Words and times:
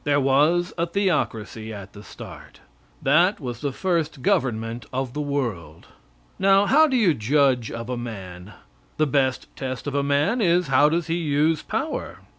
There 0.03 0.19
was 0.19 0.73
a 0.79 0.87
theocracy 0.87 1.71
at 1.71 1.93
the 1.93 2.01
start. 2.01 2.59
That 3.03 3.39
was 3.39 3.61
the 3.61 3.71
first 3.71 4.23
government 4.23 4.87
of 4.91 5.13
the 5.13 5.21
world. 5.21 5.85
Now, 6.39 6.65
how 6.65 6.87
do 6.87 6.97
you 6.97 7.13
judge 7.13 7.69
of 7.69 7.87
a 7.87 7.97
man? 7.97 8.53
The 8.97 9.05
best 9.05 9.45
test 9.55 9.85
of 9.85 9.93
a 9.93 10.01
man 10.01 10.41
is, 10.41 10.69
how 10.69 10.89
does 10.89 11.05
he 11.05 11.17
use 11.17 11.61
power? 11.61 12.17